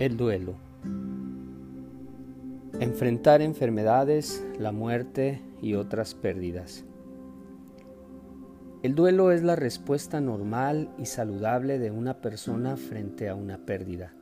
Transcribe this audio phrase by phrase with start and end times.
[0.00, 0.54] El duelo.
[2.80, 6.86] Enfrentar enfermedades, la muerte y otras pérdidas.
[8.82, 14.14] El duelo es la respuesta normal y saludable de una persona frente a una pérdida.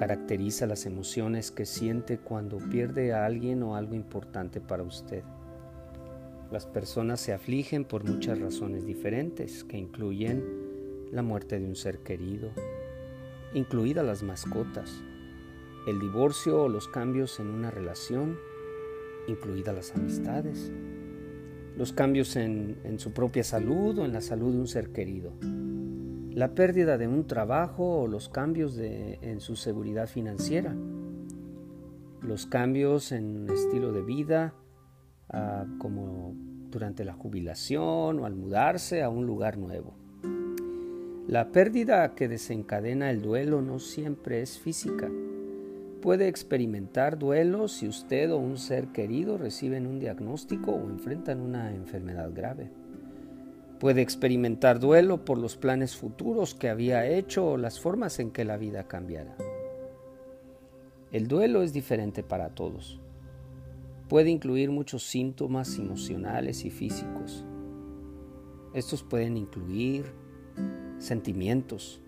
[0.00, 5.22] Caracteriza las emociones que siente cuando pierde a alguien o algo importante para usted.
[6.50, 10.42] Las personas se afligen por muchas razones diferentes, que incluyen
[11.12, 12.50] la muerte de un ser querido,
[13.54, 15.02] incluidas las mascotas,
[15.86, 18.38] el divorcio o los cambios en una relación,
[19.26, 20.72] incluidas las amistades,
[21.76, 25.32] los cambios en, en, su propia salud o en la salud de un ser querido,
[26.34, 30.74] la pérdida de un trabajo o los cambios en su seguridad financiera,
[32.22, 34.54] los cambios en estilo de vida,
[35.32, 36.34] uh, como
[36.70, 40.01] durante la jubilación o al mudarse a un lugar nuevo.
[41.32, 45.10] La pérdida que desencadena el duelo no siempre es física.
[46.02, 51.74] Puede experimentar duelo si usted o un ser querido reciben un diagnóstico o enfrentan una
[51.74, 52.70] enfermedad grave.
[53.80, 58.44] Puede experimentar duelo por los planes futuros que había hecho o las formas en que
[58.44, 59.34] la vida cambiará.
[61.12, 63.00] El duelo es diferente para todos.
[64.10, 67.42] Puede incluir muchos síntomas emocionales y físicos.
[68.74, 70.20] Estos pueden incluir
[71.02, 72.00] sentimientos,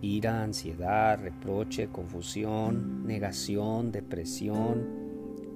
[0.00, 4.86] ira, ansiedad, reproche, confusión, negación, depresión,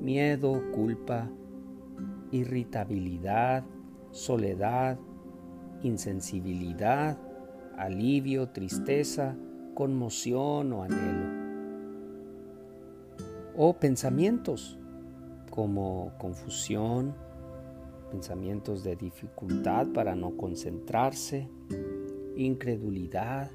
[0.00, 1.30] miedo, culpa,
[2.32, 3.64] irritabilidad,
[4.10, 4.98] soledad,
[5.84, 7.16] insensibilidad,
[7.76, 9.36] alivio, tristeza,
[9.74, 11.42] conmoción o anhelo.
[13.56, 14.76] O pensamientos
[15.50, 17.14] como confusión,
[18.12, 21.48] pensamientos de dificultad para no concentrarse,
[22.36, 23.50] incredulidad,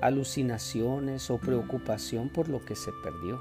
[0.00, 3.40] alucinaciones o preocupación por lo que se perdió.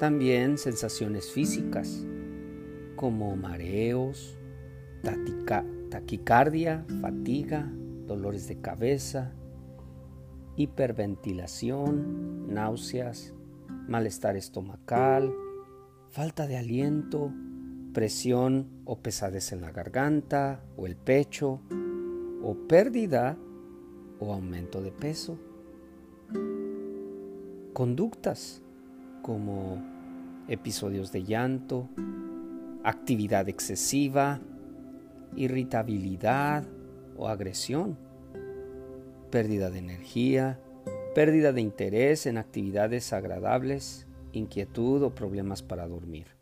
[0.00, 2.06] También sensaciones físicas
[2.96, 4.38] como mareos,
[5.90, 7.70] taquicardia, fatiga,
[8.06, 9.34] dolores de cabeza,
[10.56, 13.34] hiperventilación, náuseas,
[13.88, 15.34] malestar estomacal,
[16.08, 17.30] falta de aliento,
[17.96, 21.62] presión o pesadez en la garganta o el pecho,
[22.42, 23.38] o pérdida
[24.20, 25.38] o aumento de peso.
[27.72, 28.60] Conductas
[29.22, 29.82] como
[30.46, 31.88] episodios de llanto,
[32.84, 34.40] actividad excesiva,
[35.34, 36.64] irritabilidad
[37.16, 37.96] o agresión,
[39.30, 40.60] pérdida de energía,
[41.14, 46.35] pérdida de interés en actividades agradables, inquietud o problemas para dormir.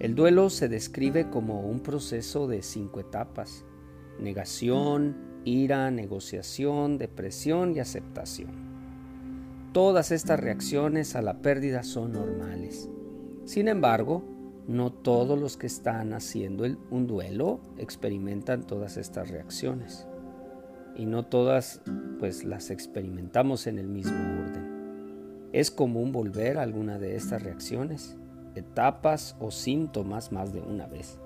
[0.00, 3.64] El duelo se describe como un proceso de cinco etapas,
[4.18, 8.50] negación, ira, negociación, depresión y aceptación.
[9.72, 12.88] Todas estas reacciones a la pérdida son normales.
[13.44, 14.24] Sin embargo,
[14.66, 20.06] no todos los que están haciendo un duelo experimentan todas estas reacciones.
[20.96, 21.82] Y no todas
[22.20, 25.50] pues las experimentamos en el mismo orden.
[25.52, 28.16] Es común volver a alguna de estas reacciones,
[28.54, 31.18] etapas o síntomas más de una vez.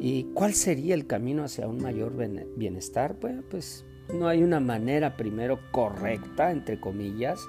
[0.00, 2.14] ¿Y cuál sería el camino hacia un mayor
[2.56, 3.16] bienestar?
[3.20, 7.40] Bueno, pues no hay una manera primero correcta, entre comillas,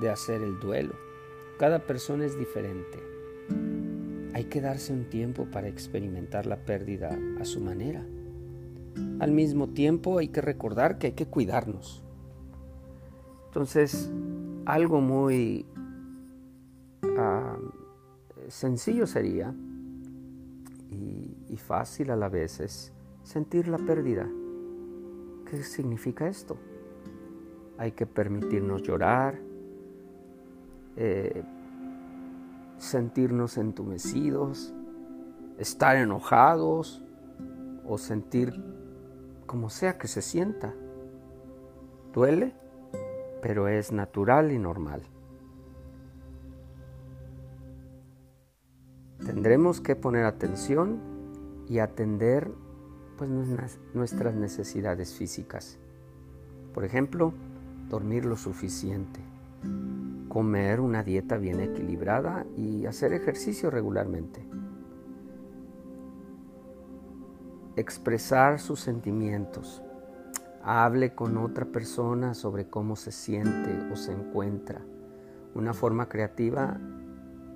[0.00, 0.94] de hacer el duelo.
[1.58, 2.98] Cada persona es diferente.
[4.32, 8.04] Hay que darse un tiempo para experimentar la pérdida a su manera.
[9.18, 12.02] Al mismo tiempo hay que recordar que hay que cuidarnos.
[13.46, 14.10] Entonces,
[14.64, 15.66] algo muy
[18.50, 19.54] sencillo sería
[20.90, 24.26] y, fácil a la vez es sentir la pérdida.
[25.46, 26.56] ¿Qué significa esto?
[27.78, 29.38] Hay que permitirnos llorar,
[30.96, 31.42] eh,
[32.78, 34.74] sentirnos entumecidos,
[35.58, 37.04] estar enojados
[37.86, 38.52] o sentir
[39.46, 40.74] como sea que se sienta.
[42.12, 42.54] Duele,
[43.42, 45.02] pero es natural y normal.
[49.24, 50.98] Tendremos que poner atención
[51.68, 52.50] y atender
[53.18, 53.30] pues,
[53.94, 55.78] nuestras necesidades físicas.
[56.72, 57.34] Por ejemplo,
[57.88, 59.20] dormir lo suficiente,
[60.28, 64.42] comer una dieta bien equilibrada y hacer ejercicio regularmente.
[67.76, 69.82] Expresar sus sentimientos.
[70.62, 74.80] Hable con otra persona sobre cómo se siente o se encuentra.
[75.54, 76.78] Una forma creativa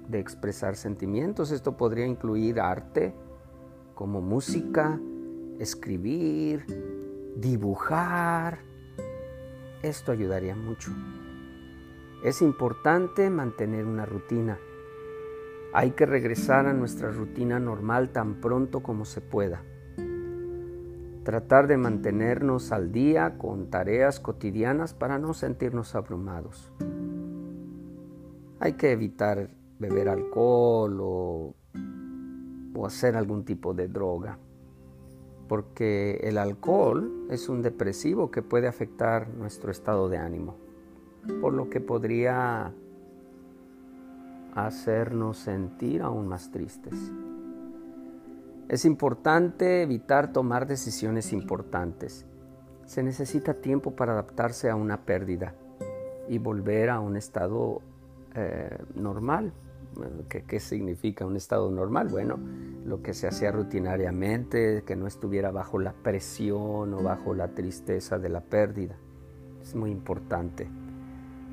[0.08, 1.50] de expresar sentimientos.
[1.50, 3.14] Esto podría incluir arte,
[3.94, 4.98] como música,
[5.58, 6.66] escribir,
[7.36, 8.58] dibujar,
[9.82, 10.90] esto ayudaría mucho.
[12.24, 14.58] Es importante mantener una rutina.
[15.74, 19.62] Hay que regresar a nuestra rutina normal tan pronto como se pueda.
[21.22, 26.72] Tratar de mantenernos al día con tareas cotidianas para no sentirnos abrumados.
[28.60, 29.50] Hay que evitar
[29.88, 31.54] beber alcohol o,
[32.74, 34.38] o hacer algún tipo de droga
[35.48, 40.56] porque el alcohol es un depresivo que puede afectar nuestro estado de ánimo,
[41.40, 42.72] por lo que podría
[44.54, 46.94] hacernos sentir aún más tristes.
[48.68, 52.26] Es importante evitar tomar decisiones importantes.
[52.86, 55.54] Se necesita tiempo para adaptarse a una pérdida
[56.28, 57.82] y volver a un estado
[58.34, 59.52] eh, normal.
[60.28, 62.08] ¿Qué, significa un estado normal?
[62.08, 62.38] Bueno,
[62.84, 68.18] lo que se hacía rutinariamente, que no estuviera bajo la presión o bajo la tristeza
[68.18, 68.96] de la pérdida.
[69.62, 70.68] Es muy importante.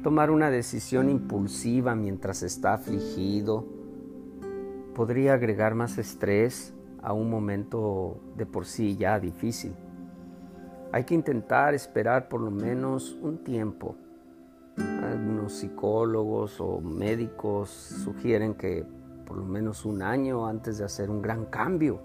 [0.04, 3.66] Tomar una decisión impulsiva mientras está afligido
[4.96, 9.74] podría agregar más estrés a un momento de por sí ya difícil.
[10.92, 13.96] Hay que intentar esperar por lo menos un tiempo
[15.12, 18.86] algunos psicólogos o médicos sugieren que
[19.26, 22.02] por lo menos un año antes de hacer un gran cambio,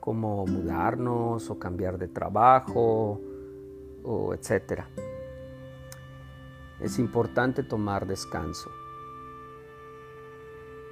[0.00, 3.20] como mudarnos o cambiar de trabajo
[4.02, 4.88] o etcétera.
[6.80, 8.70] Es importante tomar descanso.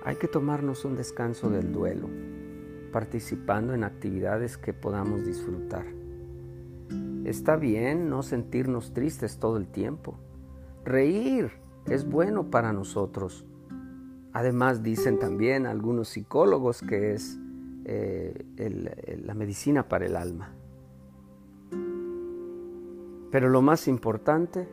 [0.05, 2.09] Hay que tomarnos un descanso del duelo,
[2.93, 5.87] participando en actividades que podamos disfrutar.
[7.25, 10.19] Está bien no sentirnos tristes todo el tiempo
[10.85, 11.53] Reír
[11.87, 13.45] es bueno para nosotros.
[14.33, 17.39] Además dicen también algunos psicólogos que es
[17.85, 20.53] eh, la medicina para el alma.
[23.31, 24.69] Pero lo más importante,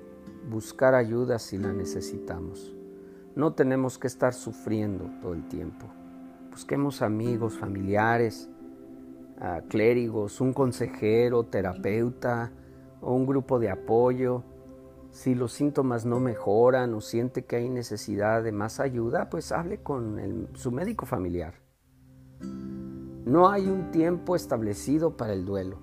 [0.50, 2.74] buscar ayuda si la necesitamos.
[3.36, 5.88] No tenemos que estar sufriendo todo el tiempo.
[6.52, 8.50] Busquemos amigos, familiares,
[9.68, 12.52] clérigos, un consejero, terapeuta
[13.02, 14.44] o un grupo de apoyo
[15.16, 19.82] si los síntomas no mejoran o siente que hay necesidad de más ayuda, pues hable
[19.82, 21.54] con su médico familiar.
[22.42, 25.78] No hay un tiempo establecido para el duelo.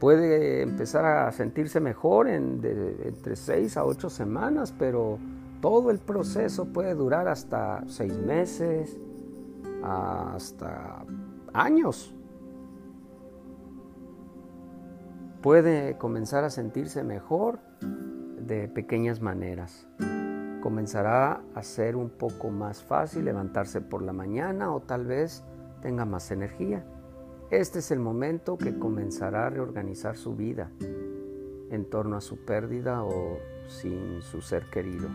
[0.00, 2.60] Puede empezar a sentirse mejor en
[3.04, 5.20] entre seis a ocho semanas, pero
[5.60, 8.98] todo el proceso puede durar hasta seis meses,
[9.84, 11.04] hasta
[11.52, 12.12] años.
[15.40, 17.60] Puede comenzar a sentirse mejor
[18.50, 19.86] de pequeñas maneras.
[20.60, 25.44] Comenzará a ser un poco más fácil levantarse por la mañana o tal vez
[25.82, 26.84] tenga más energía.
[27.50, 30.72] Este es el momento que comenzará a reorganizar su vida
[31.70, 33.38] en torno a su pérdida o
[33.68, 35.08] sin su ser querido.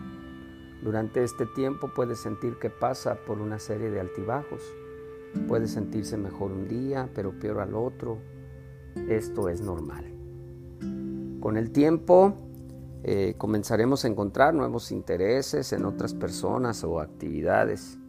[0.82, 4.62] Durante este tiempo puede sentir que pasa por una serie de altibajos.
[5.46, 8.16] Puede sentirse mejor un día, pero peor al otro.
[9.10, 10.06] Esto es normal.
[11.40, 12.45] Con el tiempo
[13.08, 18.00] eh, comenzaremos a encontrar nuevos intereses en otras personas o actividades.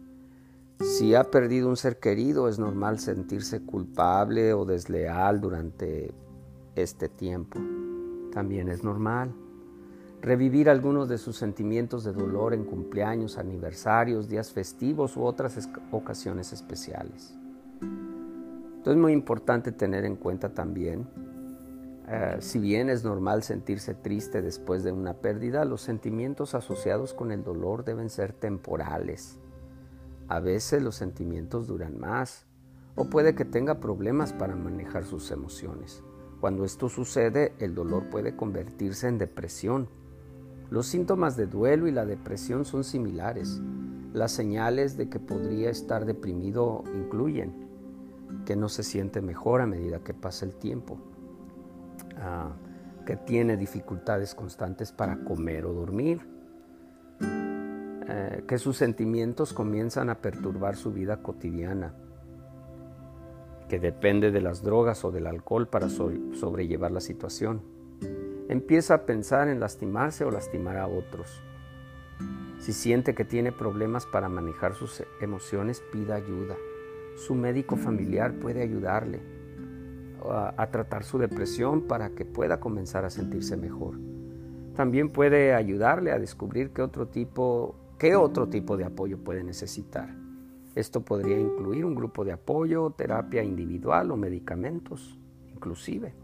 [0.80, 6.12] Si ha perdido un ser querido, es normal sentirse culpable o desleal durante
[6.74, 7.60] este tiempo.
[8.32, 9.32] También es normal.
[10.20, 16.52] Revivir algunos de sus sentimientos de dolor en cumpleaños, aniversarios, días festivos u otras ocasiones
[16.52, 17.38] especiales.
[17.80, 21.06] Entonces es muy importante tener en cuenta también
[22.10, 27.32] eh, si bien es normal sentirse triste después de una pérdida, los sentimientos asociados con
[27.32, 29.38] el dolor deben ser temporales.
[30.28, 32.46] A veces los sentimientos duran más
[32.94, 36.02] o puede que tenga problemas para manejar sus emociones.
[36.40, 39.88] Cuando esto sucede, el dolor puede convertirse en depresión.
[40.70, 43.60] Los síntomas de duelo y la depresión son similares.
[44.12, 47.68] Las señales de que podría estar deprimido incluyen
[48.44, 50.98] que no se siente mejor a medida que pasa el tiempo,
[52.20, 52.52] Ah,
[53.06, 56.20] que tiene dificultades constantes para comer o dormir,
[57.20, 61.94] eh, que sus sentimientos comienzan a perturbar su vida cotidiana,
[63.66, 67.62] que depende de las drogas o del alcohol para sobrellevar la situación.
[68.50, 71.42] Empieza a pensar en lastimarse o lastimar a otros.
[72.58, 76.56] Si siente que tiene problemas para manejar sus emociones, pida ayuda.
[77.16, 79.37] Su médico familiar puede ayudarle
[80.30, 83.98] a, tratar su depresión para que pueda comenzar a sentirse mejor.
[84.74, 90.14] También puede ayudarle a descubrir qué otro tipo, qué otro tipo de apoyo puede necesitar.
[90.74, 95.18] Esto podría incluir un grupo de apoyo, terapia individual o medicamentos,
[95.52, 96.14] inclusive.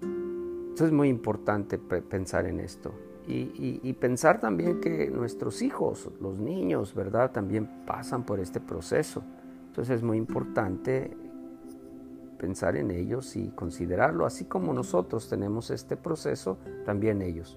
[0.00, 2.92] Entonces es muy importante pensar en esto.
[3.28, 7.30] Y, pensar también que nuestros hijos, los niños, ¿verdad?
[7.30, 9.22] También pasan por este proceso.
[9.68, 11.16] Entonces es muy importante
[12.42, 17.56] pensar en ellos y considerarlo, así como nosotros tenemos este proceso, también ellos.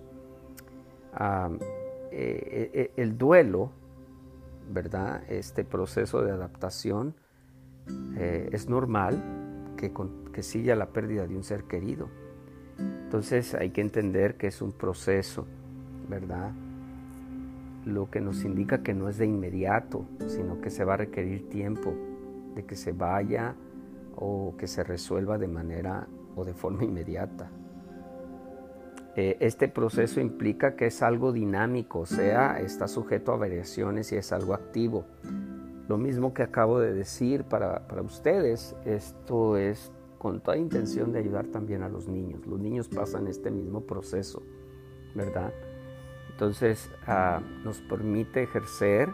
[1.12, 1.50] Ah,
[2.12, 3.72] eh, eh, el duelo,
[4.72, 5.24] ¿verdad?
[5.28, 7.16] Este proceso de adaptación
[8.16, 9.92] eh, es normal que,
[10.32, 12.08] que siga la pérdida de un ser querido.
[12.78, 15.48] Entonces hay que entender que es un proceso,
[16.08, 16.52] ¿verdad?
[17.86, 21.50] Lo que nos indica que no es de inmediato, sino que se va a requerir
[21.50, 21.96] tiempo
[22.54, 23.56] de que se vaya
[24.16, 27.50] o que se resuelva de manera o de forma inmediata.
[29.16, 34.18] Eh, este proceso implica que es algo dinámico, o sea, está sujeto a variaciones y
[34.18, 35.06] es algo activo.
[35.88, 41.20] Lo mismo que acabo de decir para, para ustedes, esto es con toda intención de
[41.20, 42.46] ayudar también a los niños.
[42.46, 44.42] Los niños pasan este mismo proceso,
[45.14, 45.54] ¿verdad?
[46.32, 49.10] Entonces ah, nos permite ejercer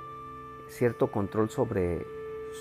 [0.70, 2.04] cierto control sobre,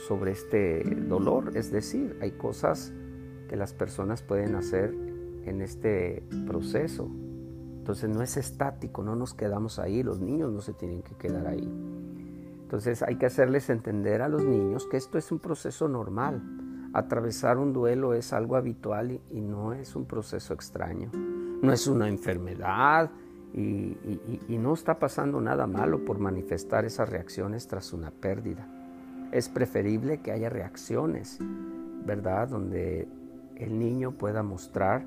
[0.06, 2.92] sobre este dolor, es decir, hay cosas
[3.48, 4.94] que las personas pueden hacer
[5.44, 7.10] en este proceso.
[7.78, 11.46] Entonces no es estático, no nos quedamos ahí, los niños no se tienen que quedar
[11.46, 11.68] ahí.
[12.62, 16.40] Entonces hay que hacerles entender a los niños que esto es un proceso normal,
[16.92, 21.10] Atravesar un duelo es algo habitual y, no es un proceso extraño.
[21.14, 23.10] No es una enfermedad
[23.54, 23.96] y,
[24.48, 28.66] no está pasando nada malo por manifestar esas reacciones tras una pérdida.
[29.32, 31.38] Es preferible que haya reacciones,
[32.04, 32.48] ¿verdad?
[32.48, 33.08] Donde
[33.56, 35.04] el niño pueda mostrar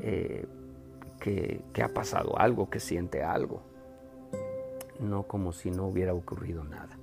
[0.00, 0.46] eh,
[1.20, 3.62] que, que ha pasado algo, que siente algo.
[5.00, 6.96] No como si no hubiera ocurrido nada,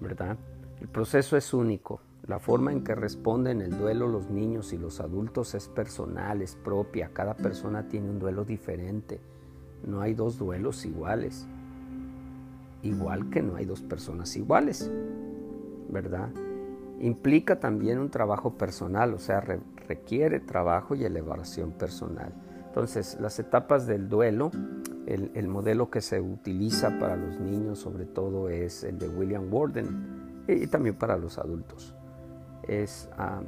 [0.00, 0.36] ¿verdad?
[0.80, 5.00] El proceso es único, la forma en que responden el duelo los niños y los
[5.00, 7.10] adultos es personal, es propia.
[7.12, 9.20] Cada persona tiene un duelo diferente.
[9.84, 11.48] No hay dos duelos iguales.
[12.82, 14.90] Igual que no hay dos personas iguales.
[15.88, 16.30] ¿Verdad?
[17.00, 22.32] Implica también un trabajo personal, o sea, requiere trabajo y elevación personal.
[22.66, 24.50] Entonces, las etapas del duelo,
[25.06, 29.52] el, el modelo que se utiliza para los niños sobre todo es el de William
[29.52, 31.94] Warden y también para los adultos
[32.62, 33.42] es, ah,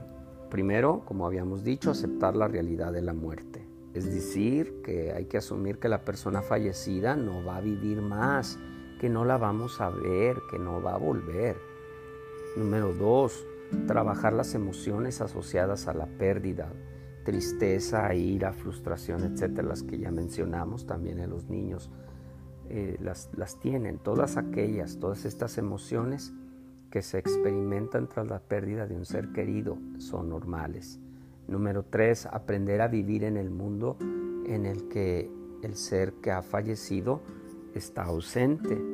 [0.50, 3.66] primero, como habíamos dicho, aceptar la realidad de la muerte.
[3.92, 8.58] Es decir, que hay que asumir que la persona fallecida no va a vivir más,
[9.04, 11.58] que no la vamos a ver, que no va a volver.
[12.56, 13.46] Número dos,
[13.87, 16.73] trabajar las emociones asociadas a la pérdida,
[17.23, 21.90] tristeza, ira, frustración, etcétera, las que ya mencionamos también en los niños.
[22.70, 26.32] Eh, las, las tienen, todas aquellas, todas estas emociones
[26.90, 30.99] que se experimentan tras la pérdida de un ser querido son normales.
[31.46, 33.99] Número tres, aprender a vivir en el mundo
[34.46, 35.30] en el que
[35.62, 37.20] el ser que ha fallecido
[37.75, 38.93] está ausente.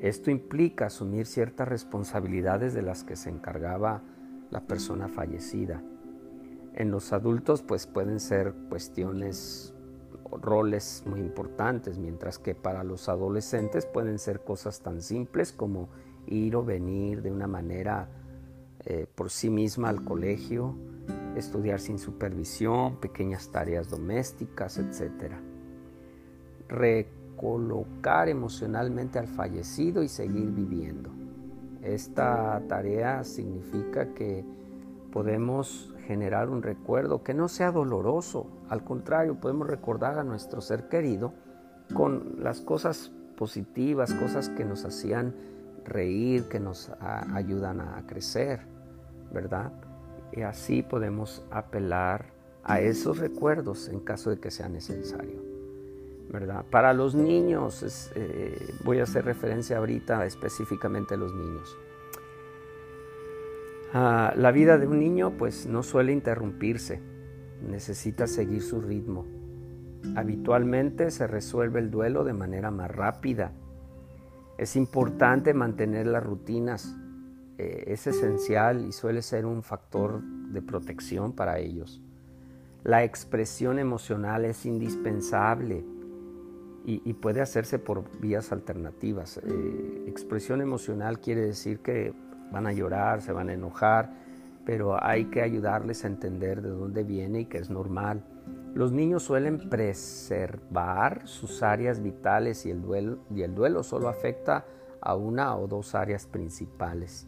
[0.00, 4.02] Esto implica asumir ciertas responsabilidades de las que se encargaba
[4.50, 5.82] la persona fallecida.
[6.74, 9.74] En los adultos pues pueden ser cuestiones
[10.24, 15.88] o roles muy importantes, mientras que para los adolescentes pueden ser cosas tan simples como
[16.26, 18.08] ir o venir de una manera
[18.84, 20.76] eh, por sí misma al colegio,
[21.36, 25.34] estudiar sin supervisión, pequeñas tareas domésticas, etc.
[27.36, 31.10] Recolocar emocionalmente al fallecido y seguir viviendo.
[31.82, 34.42] Esta tarea significa que
[35.12, 40.88] podemos generar un recuerdo que no sea doloroso, al contrario, podemos recordar a nuestro ser
[40.88, 41.34] querido
[41.94, 45.34] con las cosas positivas, cosas que nos hacían
[45.84, 48.60] reír, que nos ayudan a crecer,
[49.30, 49.72] ¿verdad?
[50.32, 52.26] Y así podemos apelar
[52.64, 55.42] a esos recuerdos en caso de que sea necesario,
[56.70, 61.76] Para los niños, eh, voy a hacer referencia ahorita específicamente a los niños.
[63.94, 67.00] Ah, la vida de un niño pues no suele interrumpirse,
[67.62, 69.24] necesita seguir su ritmo.
[70.16, 73.52] Habitualmente se resuelve el duelo de manera más rápida
[74.58, 76.96] es importante mantener las rutinas,
[77.58, 82.02] eh, es esencial y suele ser un factor de protección para ellos.
[82.82, 85.84] La expresión emocional es indispensable
[86.88, 89.38] y, puede hacerse por vías alternativas.
[89.38, 92.14] Eh, expresión emocional quiere decir que
[92.52, 94.12] van a llorar, se van a enojar,
[94.64, 98.22] pero hay que ayudarles a entender de dónde viene y que es normal.
[98.72, 104.64] Los niños suelen preservar sus áreas vitales y el, duelo, solo afecta
[105.00, 107.26] a una o dos áreas principales.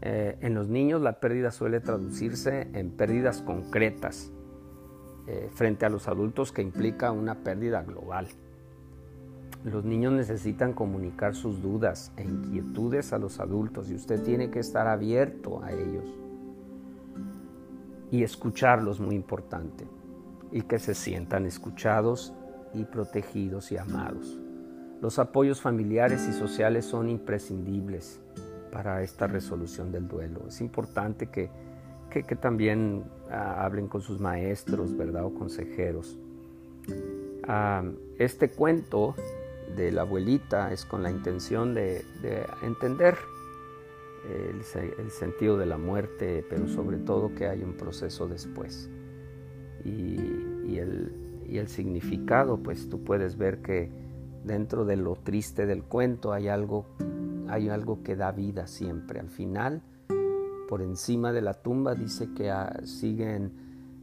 [0.00, 4.32] Eh, en los niños la pérdida suele traducirse en pérdidas concretas,
[5.26, 8.28] eh, frente a los adultos que implica una pérdida global.
[9.64, 14.58] Los niños necesitan comunicar sus dudas e inquietudes a los adultos y usted tiene que
[14.58, 16.04] estar abierto a ellos.
[18.10, 19.86] Y escucharlos muy importante.
[20.50, 22.34] Y que se sientan escuchados
[22.74, 24.38] y protegidos y amados.
[25.00, 28.20] Los apoyos familiares y sociales son imprescindibles
[28.72, 30.46] para esta resolución del duelo.
[30.48, 31.50] Es importante que,
[32.40, 35.24] también ah, hablen con sus maestros, ¿verdad?
[35.24, 36.18] O consejeros.
[37.44, 37.82] Ah,
[38.18, 39.14] este cuento
[39.76, 42.04] de la abuelita es con la intención de,
[42.62, 43.16] entender
[44.28, 48.90] el, sentido de la muerte, pero sobre todo que hay un proceso después.
[49.84, 50.16] Y,
[50.78, 51.12] el,
[51.48, 53.90] y, el, significado, pues tú puedes ver que
[54.44, 56.86] dentro de lo triste del cuento hay algo,
[57.48, 59.18] hay algo que da vida siempre.
[59.18, 59.82] Al final,
[60.72, 63.52] por encima de la tumba dice que ah, siguen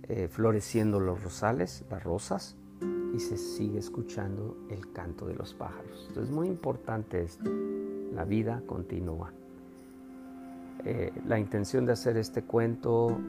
[0.03, 2.57] eh, floreciendo los rosales, las rosas,
[3.11, 6.11] y se sigue escuchando el canto de los pájaros.
[6.15, 7.49] Es muy importante esto.
[8.13, 9.33] La vida continúa.
[10.85, 13.19] Eh, la intención de hacer este cuento,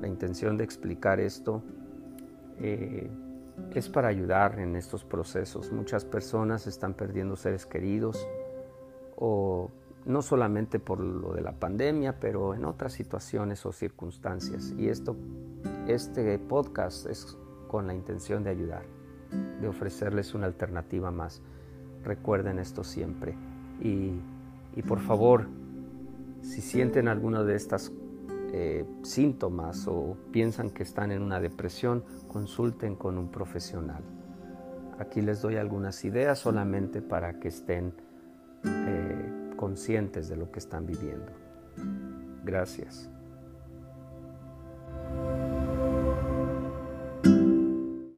[0.00, 1.64] la intención de explicar esto,
[2.60, 3.10] eh,
[3.74, 5.72] es para ayudar en estos procesos.
[5.72, 8.24] Muchas personas están perdiendo seres queridos
[9.16, 9.72] o
[10.06, 14.72] no solamente por lo de la pandemia, pero en otras situaciones o circunstancias.
[14.78, 15.16] Y esto,
[15.86, 17.36] este podcast es
[17.68, 18.96] con la intención de ayudar
[19.60, 21.42] de ofrecerles una alternativa más.
[22.04, 23.34] Recuerden esto siempre.
[23.80, 24.20] Y,
[24.86, 25.48] por favor,
[26.42, 27.92] si sienten alguno de estas
[28.52, 34.02] eh, síntomas o piensan que están en una depresión, consulten con un profesional.
[34.98, 37.92] Aquí les doy algunas ideas solamente para que estén
[38.64, 39.25] eh,
[39.56, 41.32] conscientes de lo que están viviendo.
[42.44, 43.10] Gracias.